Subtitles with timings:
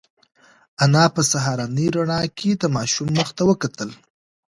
[0.83, 3.89] انا په سهارنۍ رڼا کې د ماشوم مخ ته وکتل.